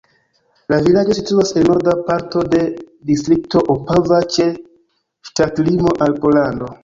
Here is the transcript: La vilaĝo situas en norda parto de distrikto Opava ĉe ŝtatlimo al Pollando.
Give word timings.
La 0.73 0.77
vilaĝo 0.85 1.15
situas 1.17 1.51
en 1.59 1.65
norda 1.71 1.93
parto 2.07 2.41
de 2.55 2.61
distrikto 3.09 3.61
Opava 3.75 4.21
ĉe 4.37 4.49
ŝtatlimo 5.31 5.93
al 6.07 6.17
Pollando. 6.25 6.73